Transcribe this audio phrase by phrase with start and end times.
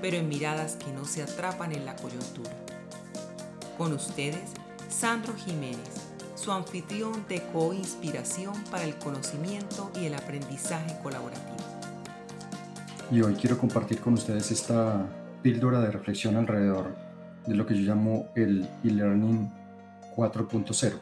[0.00, 2.50] pero en miradas que no se atrapan en la coyuntura.
[3.78, 4.52] Con ustedes,
[4.88, 11.56] Sandro Jiménez, su anfitrión de co-inspiración para el conocimiento y el aprendizaje colaborativo.
[13.10, 15.06] Y hoy quiero compartir con ustedes esta
[15.42, 16.96] píldora de reflexión alrededor
[17.46, 19.50] de lo que yo llamo el e-learning
[20.16, 20.94] 4.0.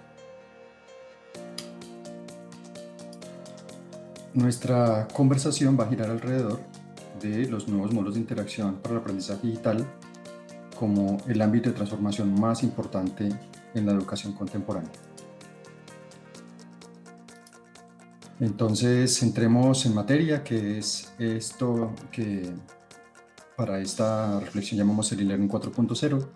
[4.34, 6.60] Nuestra conversación va a girar alrededor
[7.24, 9.86] de los nuevos modelos de interacción para el aprendizaje digital
[10.78, 13.28] como el ámbito de transformación más importante
[13.74, 14.90] en la educación contemporánea.
[18.40, 22.52] Entonces, entremos en materia, que es esto que
[23.56, 26.26] para esta reflexión llamamos el e-learning 4.0.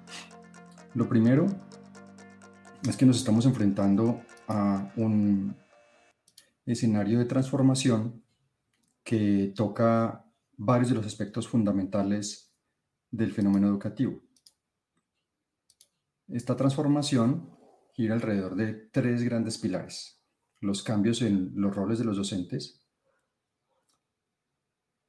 [0.94, 1.46] Lo primero
[2.88, 5.54] es que nos estamos enfrentando a un
[6.64, 8.22] escenario de transformación
[9.02, 10.24] que toca
[10.58, 12.52] varios de los aspectos fundamentales
[13.10, 14.22] del fenómeno educativo.
[16.26, 17.56] Esta transformación
[17.94, 20.20] gira alrededor de tres grandes pilares.
[20.60, 22.84] Los cambios en los roles de los docentes.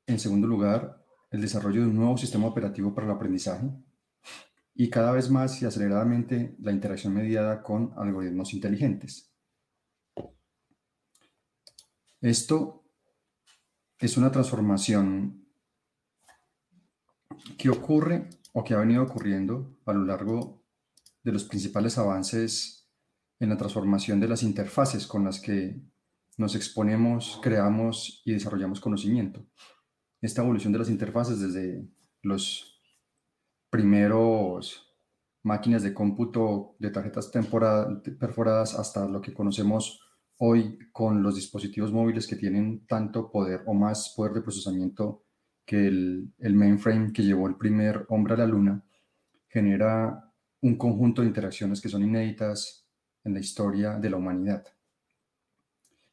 [0.05, 3.69] En segundo lugar, el desarrollo de un nuevo sistema operativo para el aprendizaje.
[4.75, 9.33] Y cada vez más y aceleradamente la interacción mediada con algoritmos inteligentes.
[12.21, 12.78] Esto
[13.99, 15.45] es una transformación
[17.57, 20.63] que ocurre o que ha venido ocurriendo a lo largo
[21.23, 22.89] de los principales avances
[23.39, 25.81] en la transformación de las interfaces con las que
[26.37, 29.45] nos exponemos, creamos y desarrollamos conocimiento.
[30.21, 31.85] Esta evolución de las interfaces desde
[32.21, 32.81] los
[33.69, 34.89] primeros
[35.43, 40.01] máquinas de cómputo de tarjetas perforadas hasta lo que conocemos
[40.39, 45.23] hoy con los dispositivos móviles que tienen tanto poder o más poder de procesamiento
[45.65, 48.83] que el, el mainframe que llevó el primer hombre a la luna
[49.47, 52.85] genera un conjunto de interacciones que son inéditas
[53.23, 54.65] en la historia de la humanidad.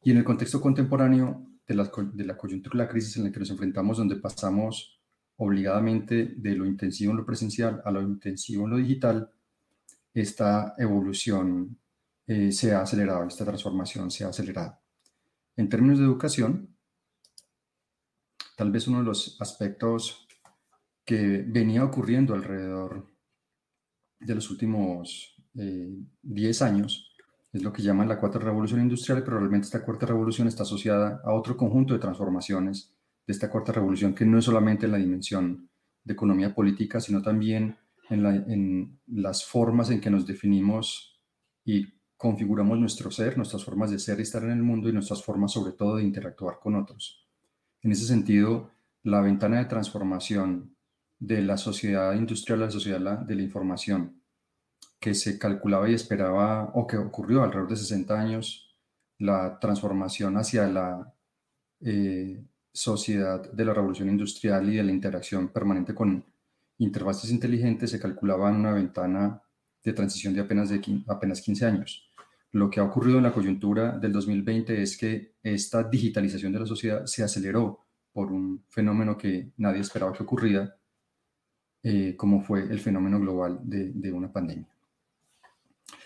[0.03, 3.41] Y en el contexto contemporáneo de la, de la coyuntura la crisis en la que
[3.41, 5.01] nos enfrentamos, donde pasamos
[5.37, 9.31] obligadamente de lo intensivo en lo presencial a lo intensivo en lo digital,
[10.15, 11.79] esta evolución
[12.27, 14.79] eh, se ha acelerado, esta transformación se ha acelerado.
[15.57, 16.77] En términos de educación,
[18.57, 20.27] tal vez uno de los aspectos
[21.05, 23.09] que venía ocurriendo alrededor
[24.19, 27.13] de los últimos 10 eh, años
[27.53, 31.23] es lo que llaman la cuarta revolución industrial, pero realmente esta cuarta revolución está asociada
[31.25, 32.93] a otro conjunto de transformaciones
[33.27, 35.71] de esta cuarta revolución que no es solamente en la dimensión
[36.05, 37.77] de economía política, sino también
[38.11, 41.21] en, en las formas en que nos definimos
[41.65, 45.23] y configuramos nuestro ser, nuestras formas de ser y estar en el mundo y nuestras
[45.23, 47.27] formas sobre todo de interactuar con otros.
[47.83, 48.71] En ese sentido,
[49.03, 50.77] la ventana de transformación
[51.19, 54.23] de la sociedad industrial a la sociedad de la información,
[54.99, 58.75] que se calculaba y esperaba, o que ocurrió alrededor de 60 años,
[59.19, 61.15] la transformación hacia la
[61.81, 66.25] eh, sociedad de la revolución industrial y de la interacción permanente con
[66.79, 69.43] interfaces inteligentes, se calculaba en una ventana
[69.83, 72.06] de transición de apenas, de apenas 15 años.
[72.57, 76.65] Lo que ha ocurrido en la coyuntura del 2020 es que esta digitalización de la
[76.65, 77.85] sociedad se aceleró
[78.15, 80.75] por un fenómeno que nadie esperaba que ocurriera,
[81.83, 84.67] eh, como fue el fenómeno global de, una pandemia.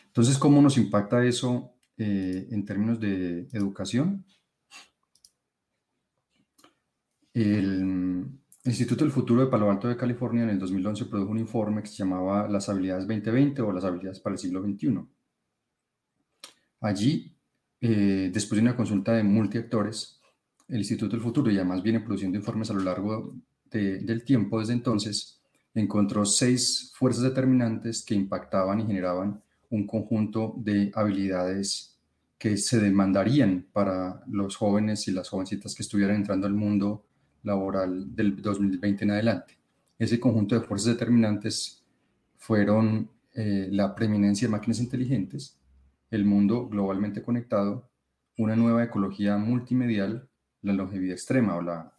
[0.07, 4.25] Entonces, ¿cómo nos impacta eso eh, en términos de educación?
[7.33, 8.27] El
[8.65, 11.89] Instituto del Futuro de Palo Alto de California en el 2011 produjo un informe que
[11.91, 15.20] se llamaba Las habilidades 2020 o las habilidades para el siglo XXI.
[16.81, 17.37] Allí,
[17.81, 20.21] eh, después de una consulta de multiactores,
[20.69, 23.35] el Instituto del Futuro, y además viene produciendo informes a lo largo
[23.71, 25.41] del tiempo desde entonces,
[25.75, 31.97] encontró seis fuerzas determinantes que impactaban y generaban un conjunto de habilidades
[32.39, 37.05] que se demandarían para los jóvenes y las jovencitas que estuvieran entrando al mundo
[37.43, 39.59] laboral del 2020 en adelante.
[39.99, 41.85] Ese conjunto de fuerzas determinantes
[42.39, 45.60] fueron eh, la preeminencia de máquinas inteligentes,
[46.11, 47.91] el mundo globalmente conectado,
[48.37, 50.29] una nueva ecología multimedial,
[50.63, 51.97] la longevidad extrema o la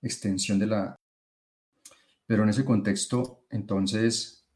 [0.00, 0.96] extensión de la...
[2.26, 4.48] Pero en ese contexto, entonces,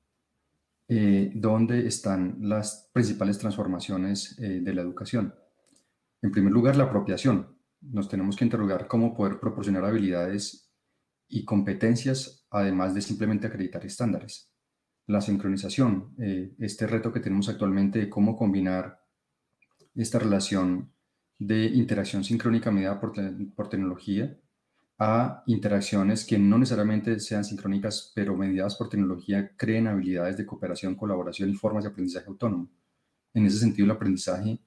[0.88, 5.34] eh, ¿dónde están las principales transformaciones eh, de la educación?
[6.22, 7.56] En primer lugar, la apropiación.
[7.80, 10.72] Nos tenemos que interrogar cómo poder proporcionar habilidades
[11.28, 14.55] y competencias, además de simplemente acreditar estándares.
[15.06, 19.00] La sincronización, eh, este reto que tenemos actualmente de cómo combinar
[19.94, 20.90] esta relación
[21.38, 23.12] de interacción sincrónica medida por,
[23.54, 24.36] por tecnología
[24.98, 30.94] a interacciones que no necesariamente sean sincrónicas, pero mediadas por tecnología, creen habilidades de cooperación,
[30.94, 32.70] colaboración y formas de aprendizaje autónomo.
[33.34, 34.58] En ese sentido, el aprendizaje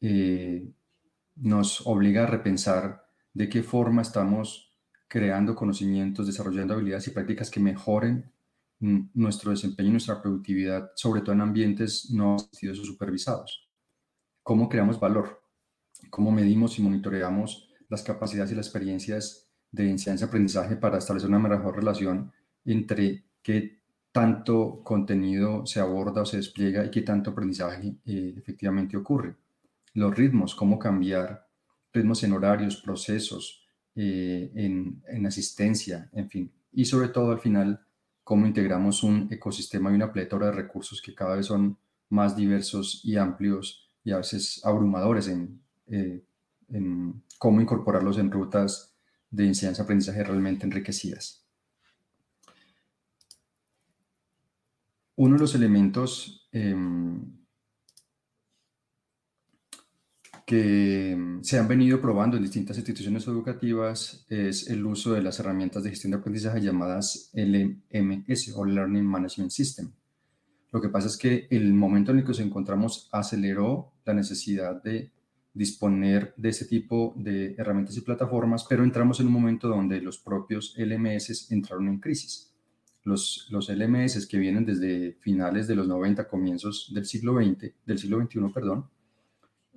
[0.00, 0.72] eh,
[1.36, 4.72] nos obliga a repensar de qué forma estamos
[5.06, 8.32] creando conocimientos, desarrollando habilidades y prácticas que mejoren
[9.14, 13.68] nuestro desempeño y nuestra productividad, sobre todo en ambientes no asistidos o supervisados.
[14.42, 15.42] ¿Cómo creamos valor?
[16.10, 21.76] ¿Cómo medimos y monitoreamos las capacidades y las experiencias de enseñanza-aprendizaje para establecer una mejor
[21.76, 22.32] relación
[22.64, 23.80] entre qué
[24.12, 29.34] tanto contenido se aborda o se despliega y qué tanto aprendizaje eh, efectivamente ocurre?
[29.94, 31.48] Los ritmos, cómo cambiar
[31.92, 33.64] ritmos en horarios, procesos,
[33.94, 36.52] eh, en, en asistencia, en fin.
[36.72, 37.83] Y sobre todo al final,
[38.24, 41.78] cómo integramos un ecosistema y una pletora de recursos que cada vez son
[42.08, 46.22] más diversos y amplios y a veces abrumadores en, eh,
[47.38, 48.94] cómo incorporarlos en rutas
[49.30, 51.44] de enseñanza-aprendizaje realmente enriquecidas.
[55.16, 57.43] Uno de los elementos em,
[60.46, 65.82] que se han venido probando en distintas instituciones educativas es el uso de las herramientas
[65.82, 69.90] de gestión de aprendizaje llamadas LMS o Learning Management System.
[70.70, 74.82] Lo que pasa es que el momento en el que nos encontramos aceleró la necesidad
[74.82, 75.12] de
[75.54, 80.18] disponer de ese tipo de herramientas y plataformas, pero entramos en un momento donde los
[80.18, 82.52] propios LMS entraron en crisis.
[83.04, 87.98] Los, los LMS que vienen desde finales de los 90, comienzos del siglo XX, del
[87.98, 88.88] siglo XXI, perdón,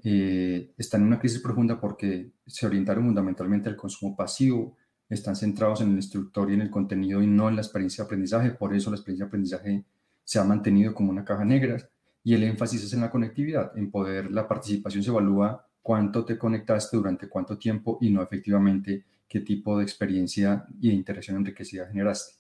[0.09, 4.77] eh, están en una crisis profunda porque se orientaron fundamentalmente al consumo pasivo,
[5.09, 8.06] están centrados en el instructor y en el contenido y no en la experiencia de
[8.06, 9.86] aprendizaje, por eso la experiencia de aprendizaje
[10.24, 11.89] se ha mantenido como una caja negra
[12.24, 16.38] y el énfasis es en la conectividad, en poder, la participación se evalúa cuánto te
[16.38, 21.86] conectaste durante cuánto tiempo y no efectivamente qué tipo de experiencia y de interacción enriquecida
[21.86, 22.36] generaste.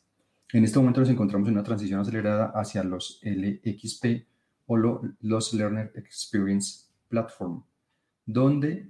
[0.53, 4.25] En este momento nos encontramos en una transición acelerada hacia los LXP
[4.67, 7.63] o los Learner Experience Platform,
[8.25, 8.89] donde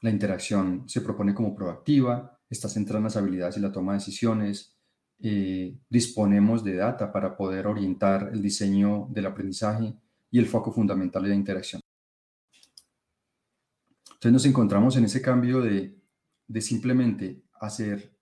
[0.00, 3.98] la interacción se propone como proactiva, está centrada en las habilidades y la toma de
[3.98, 4.76] decisiones,
[5.20, 9.94] eh, disponemos de data para poder orientar el diseño del aprendizaje
[10.30, 11.80] y el foco fundamental de la interacción.
[14.22, 16.00] Entonces nos encontramos en ese cambio de,
[16.60, 18.16] simplemente hacer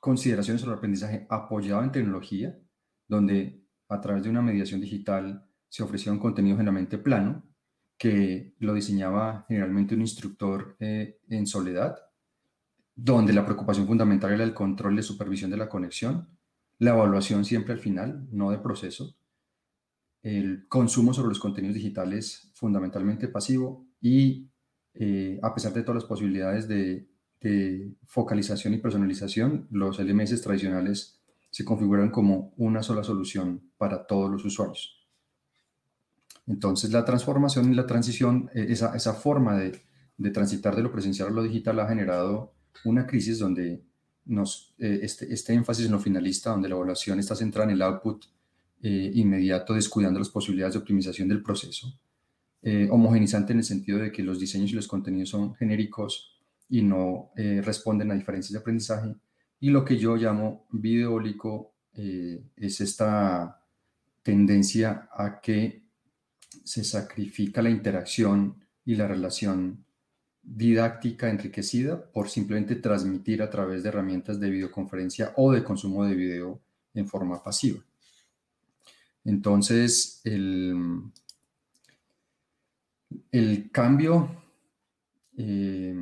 [0.00, 2.58] consideraciones sobre el aprendizaje apoyado en tecnología,
[3.06, 7.49] donde a través de una mediación digital se ofrecía un contenido generalmente plano,
[8.00, 11.98] que lo diseñaba generalmente un instructor eh, en soledad,
[12.94, 16.26] donde la preocupación fundamental era el control de supervisión de la conexión,
[16.78, 19.18] la evaluación siempre al final, no de proceso,
[20.22, 24.48] el consumo sobre los contenidos digitales fundamentalmente pasivo y
[24.94, 27.06] eh, a pesar de todas las posibilidades de,
[28.06, 34.44] focalización y personalización, los LMS tradicionales se configuran como una sola solución para todos los
[34.44, 34.99] usuarios.
[36.50, 39.80] Entonces, la transformación y la transición, eh, esa, esa forma de,
[40.18, 42.52] de, transitar de lo presencial a lo digital ha generado
[42.84, 43.82] una crisis donde
[44.24, 47.82] nos, eh, este, este, énfasis en lo finalista, donde la evaluación está centrada en el
[47.82, 48.26] output
[48.82, 52.00] inmediato, descuidando las posibilidades de optimización del proceso
[52.62, 56.36] eh, homogenizante en el sentido de que los diseños y los contenidos son genéricos
[56.68, 59.16] y no eh, responden a diferencias de aprendizaje.
[59.60, 63.62] Y lo que yo llamo videólico eh, es esta
[64.22, 65.84] tendencia a que
[66.64, 69.84] se sacrifica la interacción y la relación
[70.42, 76.14] didáctica enriquecida por simplemente transmitir a través de herramientas de videoconferencia o de consumo de
[76.14, 76.60] video
[76.94, 77.84] en forma pasiva.
[79.24, 80.74] Entonces, el,
[83.30, 84.42] el cambio
[85.36, 85.94] eh,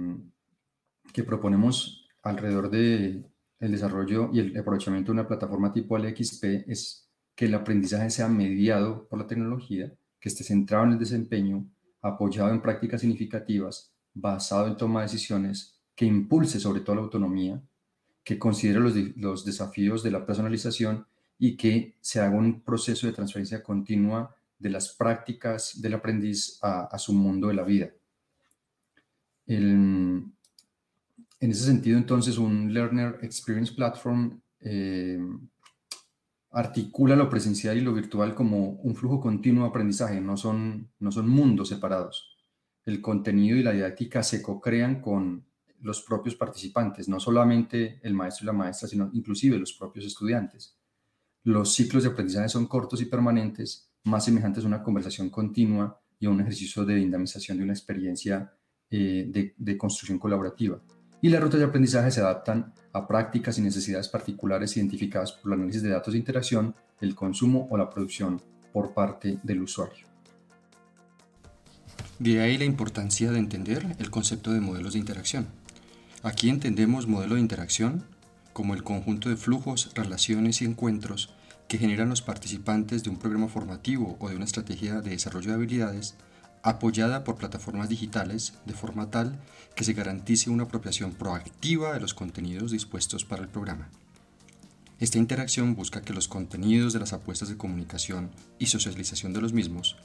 [1.13, 3.27] que proponemos alrededor del
[3.61, 8.29] el desarrollo y el aprovechamiento de una plataforma tipo LXP es que el aprendizaje sea
[8.29, 11.67] mediado por la tecnología, que esté centrado en el desempeño,
[12.01, 17.63] apoyado en prácticas significativas, basado en toma de decisiones, que impulse sobre todo la autonomía,
[18.25, 21.07] que considere los, los desafíos de la personalización
[21.39, 26.99] y que se haga un proceso de transferencia continua de las prácticas del aprendiz a,
[26.99, 27.91] su mundo de la vida.
[29.47, 30.33] en
[31.41, 35.19] ese sentido, entonces, un Learner Experience Platform eh,
[36.51, 41.13] articula lo presencial y lo virtual como un flujo continuo de aprendizaje, no son, no
[41.13, 42.37] son mundos separados.
[42.85, 45.47] El contenido y la didáctica se co-crean con
[45.81, 50.77] los propios participantes, no solamente el maestro y la maestra, sino inclusive los propios estudiantes.
[51.45, 56.27] Los ciclos de aprendizaje son cortos y permanentes, más semejantes a una conversación continua y
[56.27, 58.53] a un ejercicio de dinamización de una experiencia
[58.91, 60.81] eh, de, construcción colaborativa.
[61.21, 65.59] Y las rutas de aprendizaje se adaptan a prácticas y necesidades particulares identificadas por el
[65.59, 68.41] análisis de datos de interacción, el consumo o la producción
[68.73, 70.07] por parte del usuario.
[72.19, 75.47] De ahí la importancia de entender el concepto de modelos de interacción.
[76.23, 78.05] Aquí entendemos modelo de interacción
[78.53, 81.33] como el conjunto de flujos, relaciones y encuentros
[81.69, 85.55] que generan los participantes de un programa formativo o de una estrategia de desarrollo de
[85.55, 86.17] habilidades
[86.63, 89.39] apoyada por plataformas digitales de forma tal
[89.75, 93.89] que se garantice una apropiación proactiva de los contenidos dispuestos para el programa.
[95.01, 99.53] Esta interacción busca que los contenidos de las apuestas de comunicación y socialización de los
[99.53, 99.97] mismos,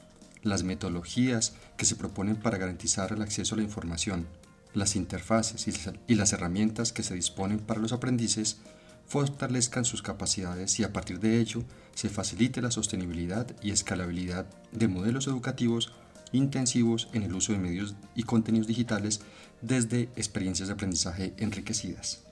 [0.42, 4.28] las metodologías que se proponen para garantizar el acceso a la información,
[4.72, 5.66] las interfaces
[6.06, 8.58] y las herramientas que se disponen para los aprendices
[9.06, 11.62] fortalezcan sus capacidades y a partir de ello
[11.94, 15.92] se facilite la sostenibilidad y escalabilidad de modelos educativos
[16.34, 19.20] intensivos en el uso de medios y contenidos digitales
[19.62, 22.24] desde experiencias de aprendizaje enriquecidas.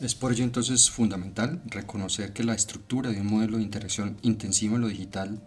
[0.00, 4.76] Es por ello entonces fundamental reconocer que la estructura de un modelo de interacción intensiva
[4.76, 5.40] en lo digital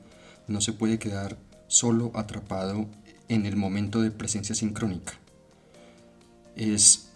[0.48, 1.38] no se puede quedar
[1.68, 2.90] solo atrapado
[3.30, 5.14] en el momento de presencia sincrónica.
[6.58, 7.12] Es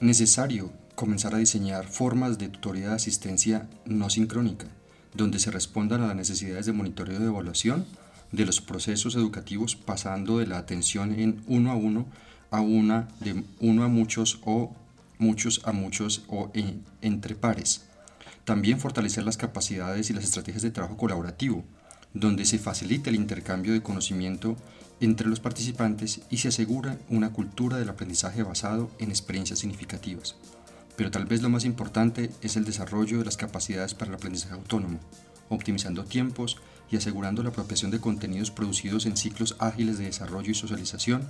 [0.00, 4.68] necesario comenzar a diseñar formas de tutoría de asistencia no sincrónica,
[5.14, 7.84] donde se respondan a las necesidades de monitoreo de evaluación
[8.32, 12.06] de los procesos educativos pasando de la atención en uno a uno
[12.50, 14.74] a una de uno a muchos o
[15.18, 16.50] muchos a muchos o
[17.00, 17.86] entre pares.
[18.44, 21.64] También fortalecer las capacidades y las estrategias de trabajo colaborativo,
[22.14, 24.56] donde se facilita el intercambio de conocimiento
[25.00, 30.36] entre los participantes y se asegura una cultura del aprendizaje basado en experiencias significativas.
[30.96, 34.54] Pero tal vez lo más importante es el desarrollo de las capacidades para el aprendizaje
[34.54, 34.98] autónomo,
[35.50, 36.56] optimizando tiempos
[36.90, 41.26] y asegurando la apropiación de contenidos producidos en ciclos ágiles de desarrollo y socialización,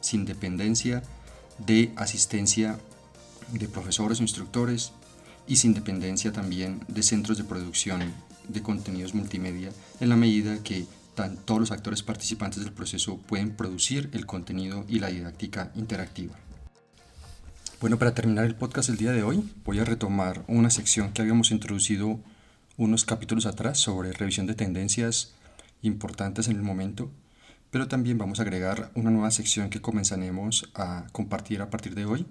[0.00, 1.02] sin dependencia
[1.58, 2.78] de asistencia
[3.52, 4.92] de profesores o instructores
[5.46, 8.00] y sin dependencia también de centros de producción
[8.48, 9.70] de contenidos multimedia
[10.00, 10.86] en la medida que
[11.44, 16.34] todos los actores participantes del proceso pueden producir el contenido y la didáctica interactiva.
[17.80, 21.22] Bueno, para terminar el podcast el día de hoy, voy a retomar una sección que
[21.22, 22.18] habíamos introducido
[22.76, 25.34] unos capítulos atrás sobre revisión de tendencias
[25.82, 27.10] importantes en el momento,
[27.70, 32.04] pero también vamos a agregar una nueva sección que comenzaremos a compartir a partir de
[32.04, 32.26] hoy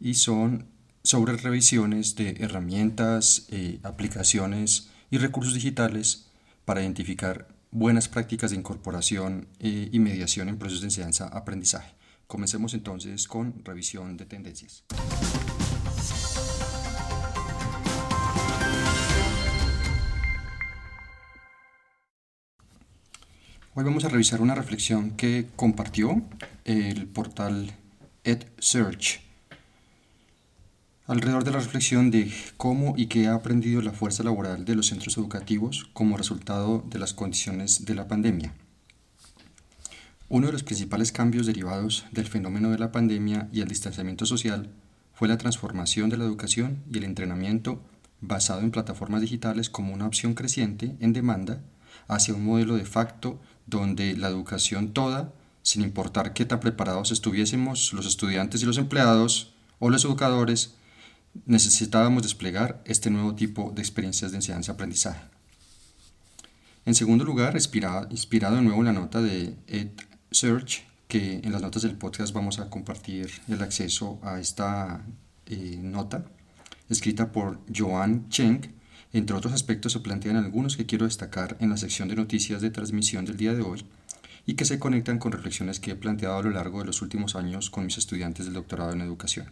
[0.00, 0.66] y son
[1.02, 6.26] sobre revisiones de herramientas, eh, aplicaciones y recursos digitales
[6.64, 11.94] para identificar buenas prácticas de incorporación eh, y mediación en procesos de enseñanza-aprendizaje.
[12.26, 14.84] Comencemos entonces con revisión de tendencias.
[23.74, 26.22] Hoy vamos a revisar una reflexión que compartió
[26.66, 27.72] el portal
[28.22, 29.22] EdSearch
[31.06, 34.88] alrededor de la reflexión de cómo y qué ha aprendido la fuerza laboral de los
[34.88, 38.52] centros educativos como resultado de las condiciones de la pandemia.
[40.28, 44.68] Uno de los principales cambios derivados del fenómeno de la pandemia y el distanciamiento social
[45.14, 47.80] fue la transformación de la educación y el entrenamiento
[48.20, 51.62] basado en plataformas digitales como una opción creciente en demanda
[52.08, 57.92] hacia un modelo de facto donde la educación toda, sin importar qué tan preparados estuviésemos
[57.92, 60.74] los estudiantes y los empleados o los educadores,
[61.46, 65.22] necesitábamos desplegar este nuevo tipo de experiencias de enseñanza-aprendizaje.
[66.84, 68.08] En segundo lugar, inspirado,
[68.56, 72.68] de nuevo en la nota de EdSearch, que en las notas del podcast vamos a
[72.68, 75.04] compartir el acceso a esta
[75.46, 76.24] eh, nota,
[76.88, 78.62] escrita por Joan Cheng,
[79.12, 82.70] entre otros aspectos se plantean algunos que quiero destacar en la sección de noticias de
[82.70, 83.84] transmisión del día de hoy
[84.46, 87.36] y que se conectan con reflexiones que he planteado a lo largo de los últimos
[87.36, 89.46] años con mis estudiantes del doctorado en educación.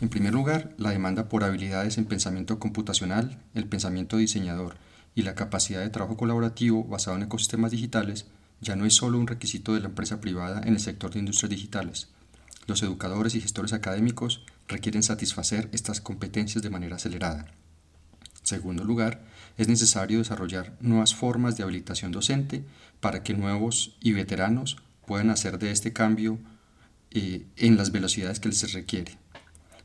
[0.00, 4.76] En primer lugar, la demanda por habilidades en pensamiento computacional, el pensamiento diseñador
[5.14, 8.26] y la capacidad de trabajo colaborativo basado en ecosistemas digitales
[8.60, 11.50] ya no es solo un requisito de la empresa privada en el sector de industrias
[11.50, 12.08] digitales.
[12.66, 17.46] Los educadores y gestores académicos requieren satisfacer estas competencias de manera acelerada.
[18.46, 19.24] Segundo lugar,
[19.56, 22.64] es necesario desarrollar nuevas formas de habilitación docente
[23.00, 26.38] para que nuevos y veteranos puedan hacer de este cambio
[27.10, 29.18] eh, en las velocidades que les requiere.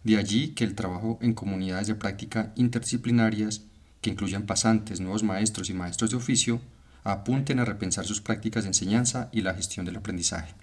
[0.03, 3.63] De allí que el trabajo en comunidades de práctica interdisciplinarias,
[3.99, 6.61] que incluyan pasantes, nuevos maestros y maestros de oficio,
[7.03, 10.53] apunten a repensar sus prácticas de enseñanza y la gestión del aprendizaje.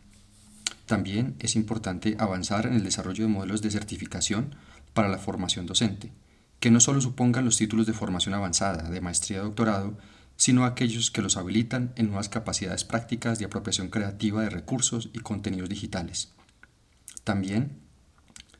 [0.86, 4.54] También es importante avanzar en el desarrollo de modelos de certificación
[4.94, 6.12] para la formación docente,
[6.60, 9.96] que no solo supongan los títulos de formación avanzada, de maestría y doctorado,
[10.36, 15.18] sino aquellos que los habilitan en nuevas capacidades prácticas de apropiación creativa de recursos y
[15.18, 16.32] contenidos digitales.
[17.24, 17.78] También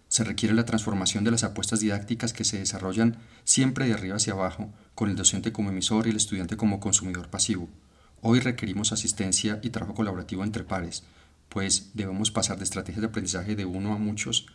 [0.09, 4.33] se requiere la transformación de las apuestas didácticas que se desarrollan siempre de arriba hacia
[4.33, 7.69] abajo, con el docente como emisor y el estudiante como consumidor pasivo.
[8.21, 11.05] Hoy requerimos asistencia y trabajo colaborativo entre pares,
[11.49, 14.47] pues debemos pasar de estrategias de aprendizaje de uno a muchos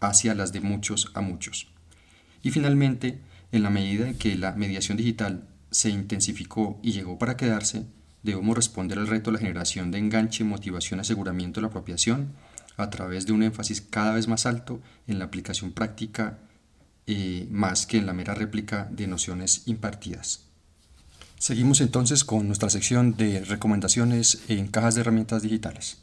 [0.00, 1.68] hacia las de muchos a muchos.
[2.46, 3.18] Y finalmente,
[3.50, 7.86] en la medida en que la mediación digital se intensificó y llegó para quedarse,
[8.22, 12.34] debemos responder al reto de la generación de enganche, motivación, aseguramiento de la apropiación
[12.76, 16.38] a través de un énfasis cada vez más alto en la aplicación práctica
[17.08, 20.44] eh, más que en la mera réplica de nociones impartidas.
[21.40, 25.98] Seguimos entonces con nuestra sección de recomendaciones en cajas de herramientas digitales.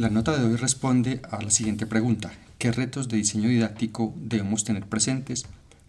[0.00, 2.32] La nota de hoy responde a la siguiente pregunta.
[2.56, 5.44] ¿Qué retos de diseño didáctico debemos tener presentes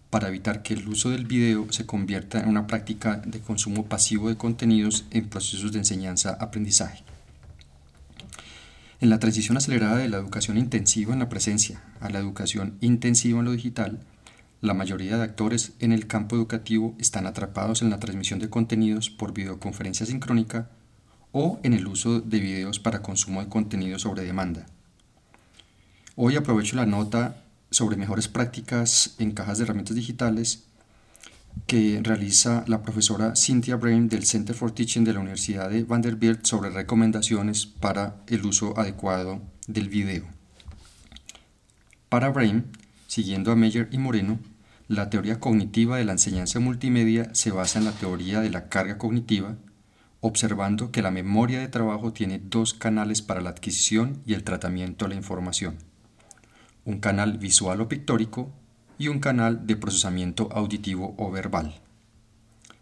[0.10, 4.28] para evitar que el uso del video se convierta en una práctica de consumo pasivo
[4.28, 7.06] de contenidos en procesos de enseñanza-aprendizaje?
[9.00, 13.40] En la transición acelerada de la educación intensiva en la presencia a la educación intensiva
[13.40, 14.02] en lo digital,
[14.60, 19.10] la mayoría de actores en el campo educativo están atrapados en la transmisión de contenidos
[19.10, 20.68] por videoconferencia sincrónica
[21.32, 24.66] o en el uso de videos para consumo de contenido sobre demanda.
[26.16, 30.66] Hoy aprovecho la nota sobre mejores prácticas en cajas de herramientas digitales
[31.68, 36.46] que realiza la profesora Cynthia Brain del Center for Teaching de la Universidad de Vanderbilt
[36.46, 40.26] sobre recomendaciones para el uso adecuado del video.
[42.10, 42.66] Para Brain,
[43.08, 44.40] siguiendo a Meyer y Moreno,
[44.88, 48.98] la teoría cognitiva de la enseñanza multimedia se basa en la teoría de la carga
[48.98, 49.56] cognitiva
[50.22, 55.06] observando que la memoria de trabajo tiene dos canales para la adquisición y el tratamiento
[55.06, 55.78] de la información,
[56.86, 58.52] un canal visual o pictórico
[59.00, 61.82] y un canal de procesamiento auditivo o verbal.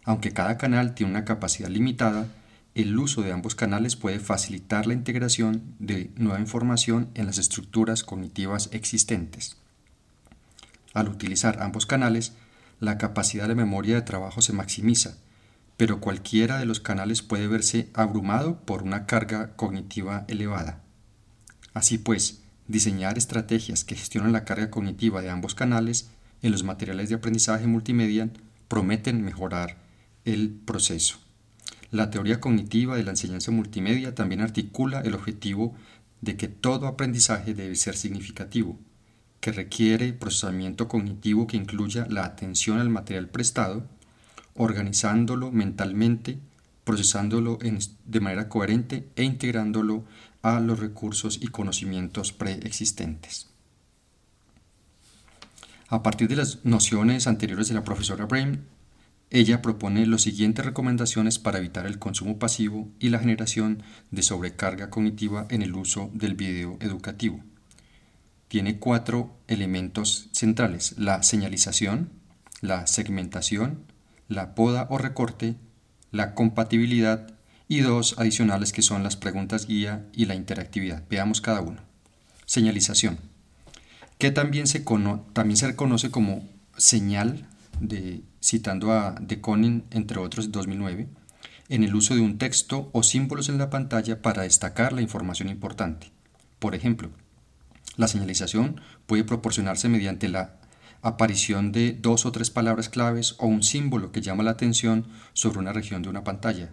[0.03, 2.27] Aunque cada canal tiene una capacidad limitada,
[2.75, 8.03] el uso de ambos canales puede facilitar la integración de nueva información en las estructuras
[8.03, 9.57] cognitivas existentes.
[10.93, 12.33] Al utilizar ambos canales,
[12.79, 15.17] la capacidad de memoria de trabajo se maximiza,
[15.79, 20.83] pero cualquiera de los canales puede verse abrumado por una carga cognitiva elevada.
[21.73, 26.09] Así pues, diseñar estrategias que gestionen la carga cognitiva de ambos canales
[26.41, 28.29] en los materiales de aprendizaje multimedia
[28.67, 29.77] prometen mejorar
[30.25, 31.15] el proceso.
[31.91, 35.77] La teoría cognitiva de la enseñanza multimedia también articula el objetivo
[36.19, 38.77] de que todo aprendizaje debe ser significativo,
[39.39, 43.87] que requiere procesamiento cognitivo que incluya la atención al material prestado,
[44.59, 46.37] organizándolo mentalmente,
[46.83, 47.57] procesándolo
[48.05, 50.03] de manera coherente e integrándolo
[50.41, 53.47] a los recursos y conocimientos preexistentes.
[55.87, 58.65] A partir de las nociones anteriores de la profesora Brain,
[59.29, 64.89] ella propone las siguientes recomendaciones para evitar el consumo pasivo y la generación de sobrecarga
[64.89, 67.39] cognitiva en el uso del video educativo.
[68.49, 72.09] Tiene cuatro elementos centrales, la señalización,
[72.59, 73.85] la segmentación,
[74.29, 75.55] la poda o recorte,
[76.11, 77.27] la compatibilidad
[77.67, 81.03] y dos adicionales que son las preguntas guía y la interactividad.
[81.09, 81.81] Veamos cada uno.
[82.45, 83.19] Señalización,
[84.17, 84.83] que también se,
[85.33, 87.47] también se reconoce como señal,
[87.79, 91.07] de, citando a De Koning, entre otros, 2009,
[91.69, 95.49] en el uso de un texto o símbolos en la pantalla para destacar la información
[95.49, 96.11] importante.
[96.57, 97.11] Por ejemplo,
[97.95, 100.58] la señalización puede proporcionarse mediante la
[101.01, 105.59] aparición de dos o tres palabras claves o un símbolo que llama la atención sobre
[105.59, 106.71] una región de una pantalla.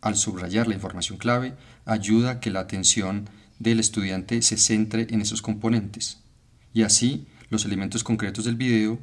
[0.00, 5.20] Al subrayar la información clave, ayuda a que la atención del estudiante se centre en
[5.20, 6.20] esos componentes.
[6.72, 8.98] Y así, los elementos concretos del video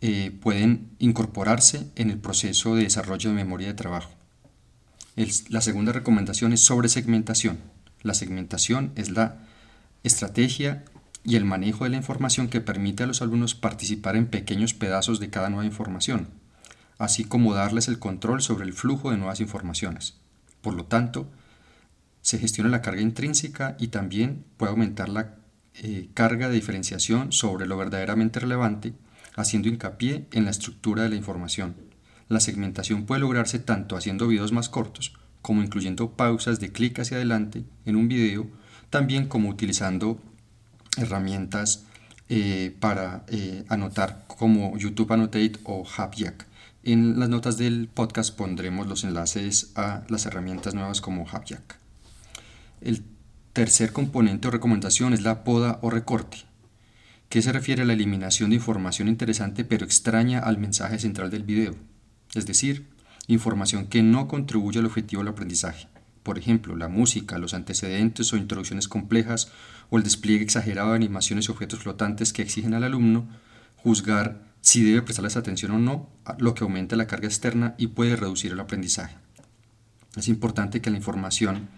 [0.00, 4.12] eh, pueden incorporarse en el proceso de desarrollo de memoria de trabajo.
[5.48, 7.58] la segunda recomendación es sobre segmentación.
[8.02, 9.46] La segmentación es la
[10.02, 10.84] estrategia
[11.24, 15.20] y el manejo de la información que permite a los alumnos participar en pequeños pedazos
[15.20, 16.28] de cada nueva información,
[16.98, 20.18] así como darles el control sobre el flujo de nuevas informaciones.
[20.60, 21.30] Por lo tanto,
[22.22, 25.36] se gestiona la carga intrínseca y también puede aumentar la
[25.74, 28.94] eh, carga de diferenciación sobre lo verdaderamente relevante,
[29.36, 31.74] haciendo hincapié en la estructura de la información,
[32.30, 37.16] la segmentación puede lograrse tanto haciendo videos más cortos, como incluyendo pausas de clic hacia
[37.16, 38.46] adelante en un video,
[38.88, 40.22] también como utilizando
[40.96, 41.84] herramientas
[42.28, 46.46] eh, para eh, anotar como YouTube Annotate o HubJack.
[46.82, 51.78] En las notas del podcast pondremos los enlaces a las herramientas nuevas como HubJack.
[52.80, 53.04] El
[53.52, 56.38] tercer componente o recomendación es la poda o recorte,
[57.28, 61.42] que se refiere a la eliminación de información interesante pero extraña al mensaje central del
[61.42, 61.74] video,
[62.34, 62.86] es decir,
[63.26, 65.88] información que no contribuye al objetivo del aprendizaje.
[66.22, 69.50] Por ejemplo, la música, los antecedentes o introducciones complejas
[69.88, 73.28] o el despliegue exagerado de animaciones y objetos flotantes que exigen al alumno
[73.76, 78.16] juzgar si debe prestarles atención o no, lo que aumenta la carga externa y puede
[78.16, 79.16] reducir el aprendizaje.
[80.16, 81.68] Es importante que la información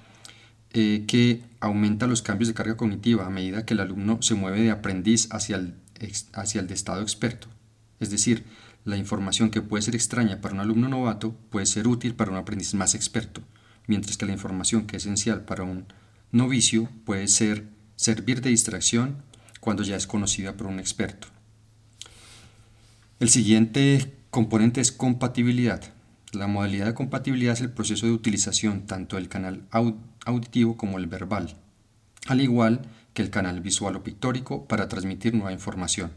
[0.72, 4.62] eh, que aumenta los cambios de carga cognitiva a medida que el alumno se mueve
[4.62, 5.74] de aprendiz hacia el,
[6.33, 7.48] hacia el de estado experto.
[8.00, 8.44] Es decir,
[8.85, 12.37] la información que puede ser extraña para un alumno novato puede ser útil para un
[12.37, 13.42] aprendiz más experto,
[13.87, 15.87] mientras que la información que es esencial para un
[16.31, 17.66] novicio puede ser
[17.97, 19.23] servir de distracción
[19.61, 21.29] cuando ya es conocida por un experto.
[23.21, 25.81] El siguiente componente es compatibilidad.
[26.33, 29.62] La modalidad de compatibilidad es el proceso de utilización tanto del canal
[30.25, 31.55] auditivo como el verbal,
[32.27, 32.81] al igual
[33.14, 36.11] que el canal visual o pictórico para transmitir nueva información.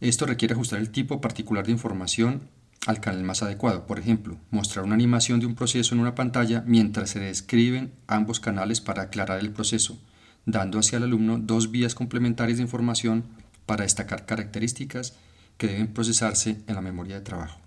[0.00, 2.48] Esto requiere ajustar el tipo particular de información
[2.86, 3.86] al canal más adecuado.
[3.86, 8.40] Por ejemplo, mostrar una animación de un proceso en una pantalla mientras se describen ambos
[8.40, 9.98] canales para aclarar el proceso,
[10.46, 13.24] dando hacia el alumno dos vías complementarias de información
[13.66, 15.14] para destacar características
[15.58, 17.60] que deben procesarse en la memoria de trabajo.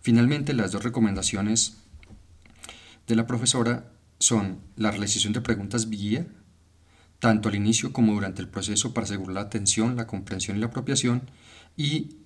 [0.00, 1.78] Finalmente, las dos recomendaciones
[3.06, 6.26] de la profesora son la realización de preguntas guía,
[7.20, 10.66] tanto al inicio como durante el proceso para asegurar la atención, la comprensión y la
[10.66, 11.30] apropiación,
[11.76, 12.17] y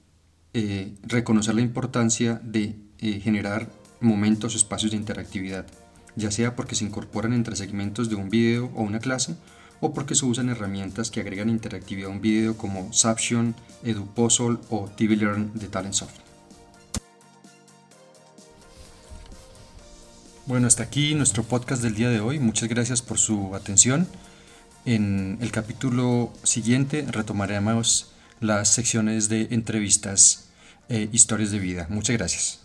[0.54, 5.66] eh, reconocer la importancia de eh, generar momentos espacios de interactividad,
[6.16, 9.36] ya sea porque se incorporan entre segmentos de un video o una clase,
[9.80, 14.88] o porque se usan herramientas que agregan interactividad a un video como Saption, EduPuzzle o
[14.88, 16.20] TVLearn de Talentsoft.
[20.46, 22.38] Bueno, hasta aquí nuestro podcast del día de hoy.
[22.38, 24.06] Muchas gracias por su atención.
[24.84, 28.11] En el capítulo siguiente retomaremos
[28.42, 30.48] las secciones de entrevistas
[30.88, 31.86] e historias de vida.
[31.88, 32.61] Muchas gracias.